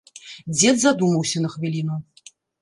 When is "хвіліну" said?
1.57-1.99